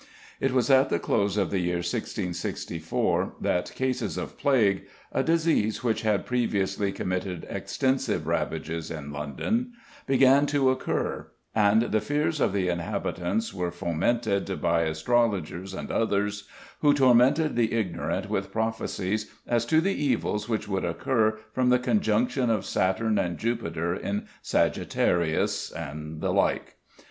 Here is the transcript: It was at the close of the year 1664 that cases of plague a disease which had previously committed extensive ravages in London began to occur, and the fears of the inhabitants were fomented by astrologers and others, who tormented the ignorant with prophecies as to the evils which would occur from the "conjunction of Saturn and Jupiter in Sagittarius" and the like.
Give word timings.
It 0.39 0.51
was 0.51 0.71
at 0.71 0.89
the 0.89 0.97
close 0.97 1.37
of 1.37 1.51
the 1.51 1.59
year 1.59 1.75
1664 1.75 3.33
that 3.39 3.71
cases 3.75 4.17
of 4.17 4.35
plague 4.35 4.87
a 5.11 5.21
disease 5.21 5.83
which 5.83 6.01
had 6.01 6.25
previously 6.25 6.91
committed 6.91 7.45
extensive 7.47 8.25
ravages 8.25 8.89
in 8.89 9.11
London 9.13 9.73
began 10.07 10.47
to 10.47 10.71
occur, 10.71 11.27
and 11.53 11.83
the 11.83 12.01
fears 12.01 12.41
of 12.41 12.51
the 12.51 12.67
inhabitants 12.67 13.53
were 13.53 13.69
fomented 13.69 14.59
by 14.59 14.85
astrologers 14.85 15.71
and 15.75 15.91
others, 15.91 16.47
who 16.79 16.95
tormented 16.95 17.55
the 17.55 17.71
ignorant 17.71 18.27
with 18.27 18.51
prophecies 18.51 19.29
as 19.45 19.67
to 19.67 19.81
the 19.81 19.93
evils 19.93 20.49
which 20.49 20.67
would 20.67 20.83
occur 20.83 21.37
from 21.53 21.69
the 21.69 21.77
"conjunction 21.77 22.49
of 22.49 22.65
Saturn 22.65 23.19
and 23.19 23.37
Jupiter 23.37 23.93
in 23.93 24.25
Sagittarius" 24.41 25.69
and 25.71 26.21
the 26.21 26.33
like. 26.33 26.77